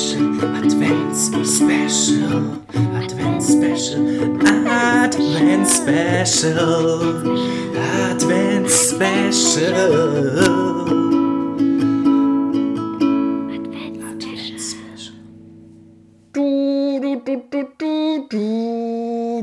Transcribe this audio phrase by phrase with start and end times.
[0.00, 4.06] Special, Advents Special, Advents Special,
[4.46, 6.56] Advents Special.
[8.08, 9.76] Advents Special.
[16.32, 17.62] Du, du, du, du,
[18.30, 18.40] du,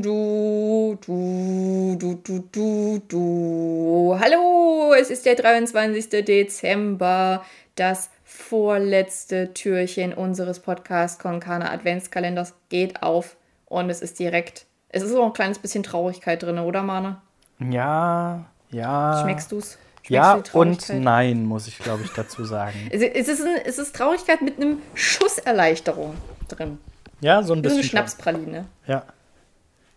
[0.02, 4.16] du, du, du, du, du, du.
[4.18, 6.08] Hallo, es ist der 23.
[6.24, 7.44] Dezember,
[7.76, 13.36] das vorletzte Türchen unseres Podcast Konkana Adventskalenders geht auf
[13.66, 14.64] und es ist direkt.
[14.88, 17.20] Es ist auch ein kleines bisschen Traurigkeit drin, oder Mane?
[17.58, 19.20] Ja, ja.
[19.22, 19.76] Schmeckst du's?
[20.02, 22.88] Schmeckst Ja du und nein, muss ich glaube ich dazu sagen.
[22.90, 26.14] Es ist, ein, es ist Traurigkeit mit einem Schuss Erleichterung
[26.46, 26.78] drin.
[27.20, 27.80] Ja, so ein Wie so bisschen.
[27.80, 27.88] eine.
[27.88, 28.64] Schnapspraline.
[28.86, 29.02] Ja.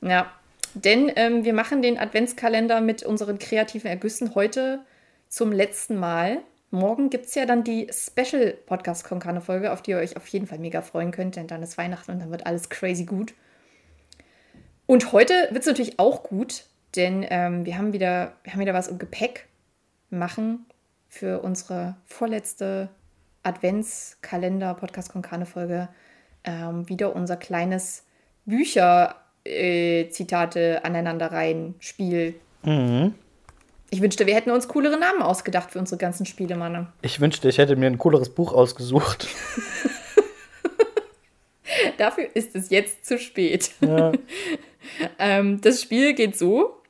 [0.00, 0.32] Ja,
[0.72, 4.80] denn ähm, wir machen den Adventskalender mit unseren kreativen Ergüssen heute
[5.28, 6.38] zum letzten Mal.
[6.70, 10.28] Morgen gibt es ja dann die Special Podcast Konkane Folge, auf die ihr euch auf
[10.28, 13.34] jeden Fall mega freuen könnt, denn dann ist Weihnachten und dann wird alles crazy gut.
[14.86, 18.74] Und heute wird es natürlich auch gut, denn ähm, wir, haben wieder, wir haben wieder
[18.74, 19.46] was im Gepäck.
[20.10, 20.66] Machen
[21.08, 22.88] für unsere vorletzte
[23.42, 25.88] Adventskalender Podcast Konkane Folge
[26.44, 28.04] ähm, wieder unser kleines
[28.46, 32.34] Bücher-Zitate aneinanderreihen Spiel.
[32.64, 33.14] Mhm.
[33.90, 36.92] Ich wünschte, wir hätten uns coolere Namen ausgedacht für unsere ganzen Spiele, Mann.
[37.02, 39.26] Ich wünschte, ich hätte mir ein cooleres Buch ausgesucht.
[41.98, 43.72] Dafür ist es jetzt zu spät.
[43.80, 44.12] Ja.
[45.18, 46.80] Ähm, das Spiel geht so.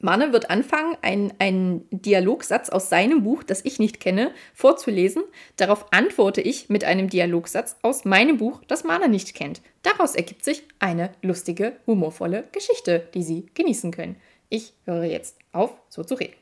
[0.00, 5.22] Manne wird anfangen, einen, Dialogsatz aus seinem Buch, das ich nicht kenne, vorzulesen.
[5.56, 9.62] Darauf antworte ich mit einem Dialogsatz aus meinem Buch, das Manne nicht kennt.
[9.82, 14.16] Daraus ergibt sich eine lustige, humorvolle Geschichte, die Sie genießen können.
[14.48, 16.34] Ich höre jetzt auf, so zu reden.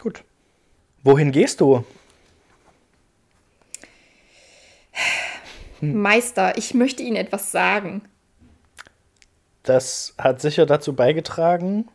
[0.00, 0.24] Gut.
[1.02, 1.84] Wohin gehst du?
[5.80, 8.02] Meister, ich möchte Ihnen etwas sagen.
[9.62, 11.88] Das hat sicher dazu beigetragen.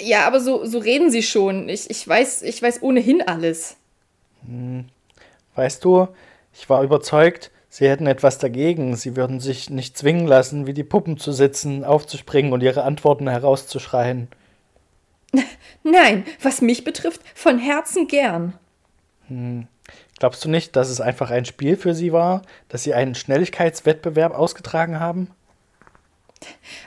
[0.00, 1.68] Ja, aber so, so reden Sie schon.
[1.68, 3.76] Ich, ich, weiß, ich weiß ohnehin alles.
[5.54, 6.08] Weißt du,
[6.52, 8.94] ich war überzeugt, sie hätten etwas dagegen.
[8.94, 13.28] Sie würden sich nicht zwingen lassen, wie die Puppen zu sitzen, aufzuspringen und ihre Antworten
[13.28, 14.28] herauszuschreien.
[15.82, 18.54] Nein, was mich betrifft, von Herzen gern.
[20.20, 24.38] Glaubst du nicht, dass es einfach ein Spiel für sie war, dass sie einen Schnelligkeitswettbewerb
[24.38, 25.30] ausgetragen haben?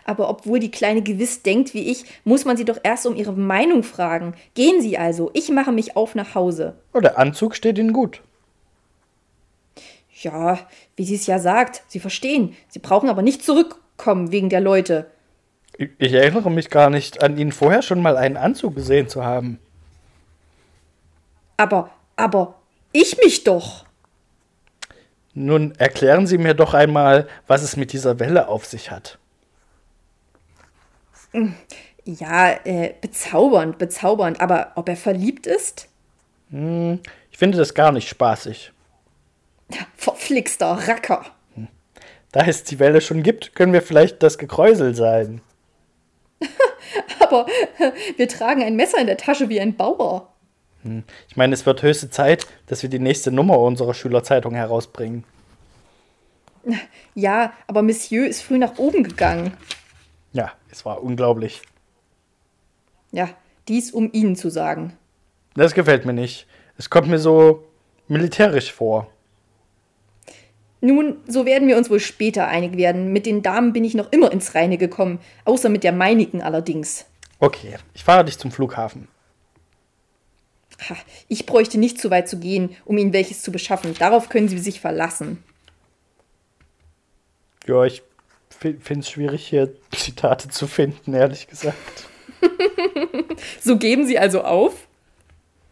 [0.06, 3.34] Aber obwohl die Kleine gewiss denkt wie ich, muss man sie doch erst um ihre
[3.34, 4.36] Meinung fragen.
[4.54, 6.76] Gehen Sie also, ich mache mich auf nach Hause.
[6.94, 8.22] Oh, der Anzug steht ihnen gut.
[10.22, 10.60] Ja,
[10.96, 12.56] wie sie es ja sagt, Sie verstehen.
[12.70, 15.12] Sie brauchen aber nicht zurückkommen wegen der Leute.
[15.78, 19.24] Ich ich erinnere mich gar nicht an ihn vorher schon mal einen Anzug gesehen zu
[19.24, 19.60] haben.
[21.58, 22.56] Aber, aber,
[22.92, 23.86] ich mich doch.
[25.34, 29.20] Nun erklären Sie mir doch einmal, was es mit dieser Welle auf sich hat.
[32.06, 34.42] Ja, äh, bezaubernd, bezaubernd.
[34.42, 35.90] Aber ob er verliebt ist?
[36.50, 38.72] Ich finde das gar nicht spaßig.
[39.96, 41.26] Verflixter Racker.
[42.32, 45.42] Da es die Welle schon gibt, können wir vielleicht das Gekräusel sein.
[47.20, 47.48] Aber
[48.16, 50.34] wir tragen ein Messer in der Tasche wie ein Bauer.
[51.28, 55.26] Ich meine, es wird höchste Zeit, dass wir die nächste Nummer unserer Schülerzeitung herausbringen.
[57.16, 59.54] Ja, aber Monsieur ist früh nach oben gegangen.
[60.34, 61.62] Ja, es war unglaublich.
[63.12, 63.30] Ja,
[63.68, 64.98] dies um Ihnen zu sagen.
[65.56, 66.46] Das gefällt mir nicht.
[66.78, 67.64] Es kommt mir so
[68.08, 69.10] militärisch vor.
[70.80, 73.12] Nun, so werden wir uns wohl später einig werden.
[73.12, 77.06] Mit den Damen bin ich noch immer ins Reine gekommen, außer mit der meinigen allerdings.
[77.40, 79.08] Okay, ich fahre dich zum Flughafen.
[80.90, 80.96] Ha,
[81.28, 83.96] ich bräuchte nicht zu weit zu gehen, um Ihnen welches zu beschaffen.
[83.98, 85.44] Darauf können Sie sich verlassen.
[87.66, 88.04] Ja, ich
[88.50, 92.08] finde es schwierig, hier Zitate zu finden, ehrlich gesagt.
[93.62, 94.88] So geben Sie also auf?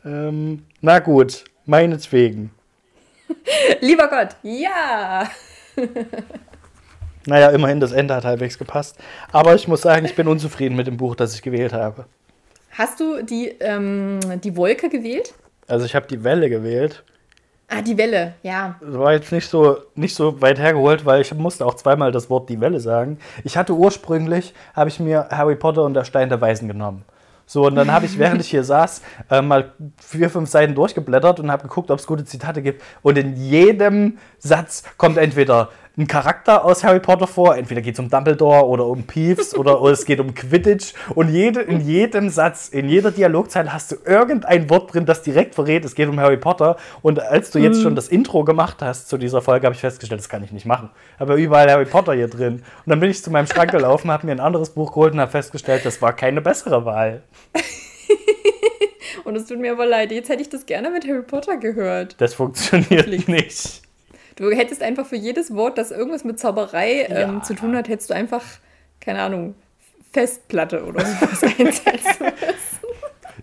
[0.04, 2.52] Ähm, na gut, meinetwegen.
[3.82, 5.30] Lieber Gott, ja!
[7.28, 8.98] Naja, immerhin, das Ende hat halbwegs gepasst.
[9.32, 12.06] Aber ich muss sagen, ich bin unzufrieden mit dem Buch, das ich gewählt habe.
[12.72, 15.34] Hast du die, ähm, die Wolke gewählt?
[15.68, 17.04] Also ich habe die Welle gewählt.
[17.68, 18.76] Ah, die Welle, ja.
[18.80, 22.30] Das war jetzt nicht so, nicht so weit hergeholt, weil ich musste auch zweimal das
[22.30, 23.18] Wort die Welle sagen.
[23.44, 27.06] Ich hatte ursprünglich, habe ich mir Harry Potter und der Stein der Weisen genommen.
[27.46, 31.40] So, und dann habe ich, während ich hier saß, äh, mal vier, fünf Seiten durchgeblättert
[31.40, 32.82] und habe geguckt, ob es gute Zitate gibt.
[33.02, 38.00] Und in jedem Satz kommt entweder ein Charakter aus Harry Potter vor, entweder geht es
[38.00, 40.94] um Dumbledore oder um Peeves oder, oder es geht um Quidditch.
[41.14, 45.56] Und jede, in jedem Satz, in jeder Dialogzeile hast du irgendein Wort drin, das direkt
[45.56, 46.76] verrät, es geht um Harry Potter.
[47.02, 50.20] Und als du jetzt schon das Intro gemacht hast zu dieser Folge, habe ich festgestellt,
[50.20, 50.90] das kann ich nicht machen.
[51.18, 52.56] Aber überall Harry Potter hier drin.
[52.56, 55.22] Und dann bin ich zu meinem Schrank gelaufen, habe mir ein anderes Buch geholt und
[55.22, 57.24] habe festgestellt, das war keine bessere Wahl.
[59.24, 62.16] Und es tut mir aber leid, jetzt hätte ich das gerne mit Harry Potter gehört.
[62.20, 63.85] Das funktioniert nicht.
[64.36, 67.42] Du hättest einfach für jedes Wort, das irgendwas mit Zauberei ähm, Ja.
[67.44, 68.44] zu tun hat, hättest du einfach,
[69.00, 69.56] keine Ahnung,
[70.12, 72.26] Festplatte oder sowas einsetzen.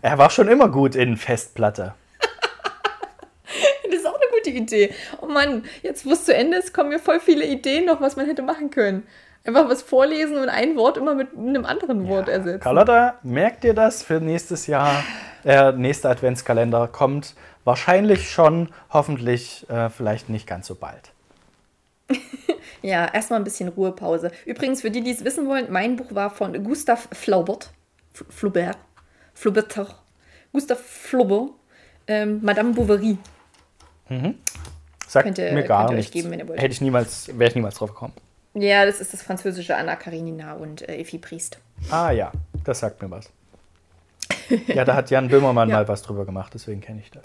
[0.03, 1.95] Er war schon immer gut in Festplatte.
[3.85, 4.95] Das ist auch eine gute Idee.
[5.21, 8.17] Oh Mann, jetzt wo es zu Ende ist, kommen mir voll viele Ideen noch, was
[8.17, 9.07] man hätte machen können.
[9.45, 12.61] Einfach was vorlesen und ein Wort immer mit einem anderen Wort ersetzen.
[12.61, 15.03] Carlotta, merkt ihr das für nächstes Jahr?
[15.45, 17.35] Der nächste Adventskalender kommt
[17.65, 21.11] wahrscheinlich schon, hoffentlich äh, vielleicht nicht ganz so bald.
[22.85, 24.33] Ja, erstmal ein bisschen Ruhepause.
[24.45, 27.71] Übrigens, für die, die es wissen wollen, mein Buch war von Gustav Flaubert.
[28.13, 28.77] F Flaubert.
[29.35, 29.87] Flauberter.
[30.53, 31.51] Gustav Flaubert.
[32.09, 33.19] Ähm, Madame Bovary.
[35.07, 36.13] Sagt Könnt ihr- mir gar könnt ihr nichts.
[36.13, 36.33] geben.
[36.33, 38.15] Hätte ich niemals, wäre ich niemals drauf gekommen.
[38.55, 41.59] Ja, das ist das französische Anna Karenina und äh, Effi Priest.
[41.89, 42.33] Ah ja,
[42.65, 43.31] das sagt mir was.
[44.67, 45.77] Ja, da hat Jan Böhmermann Ja.
[45.77, 47.25] mal was drüber gemacht, deswegen kenne ich das.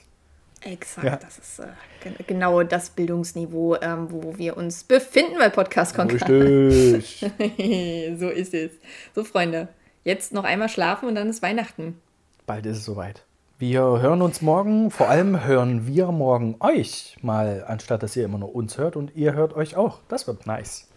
[0.62, 1.16] Exakt, Ja.
[1.18, 1.68] das ist äh,
[2.04, 5.98] gen- genau das Bildungsniveau, ähm, wo wir uns befinden bei Podcast.
[6.00, 7.20] Richtig.
[8.20, 8.72] so ist es.
[9.14, 9.68] So, Freunde,
[10.04, 12.00] jetzt noch einmal schlafen und dann ist Weihnachten.
[12.48, 13.24] Bald ist es soweit.
[13.60, 18.38] Wir hören uns morgen, vor allem hören wir morgen euch mal, anstatt dass ihr immer
[18.38, 20.00] nur uns hört und ihr hört euch auch.
[20.10, 20.88] Das wird nice.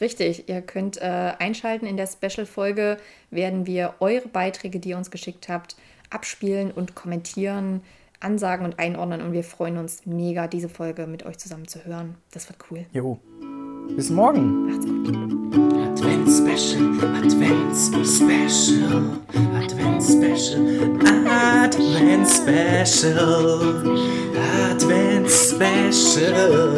[0.00, 1.86] Richtig, ihr könnt äh, einschalten.
[1.86, 2.96] In der Special-Folge
[3.30, 5.76] werden wir eure Beiträge, die ihr uns geschickt habt,
[6.08, 7.82] abspielen und kommentieren,
[8.18, 9.20] ansagen und einordnen.
[9.20, 12.14] Und wir freuen uns mega, diese Folge mit euch zusammen zu hören.
[12.32, 12.86] Das wird cool.
[12.92, 13.18] Jo.
[13.96, 14.66] Bis morgen.
[14.66, 15.08] Macht's gut.
[16.00, 16.84] Advent Special,
[17.16, 17.76] Advent
[18.06, 19.18] Special,
[19.54, 20.62] Advent Special,
[21.26, 23.18] Advent Special,
[24.70, 26.70] Advent Special.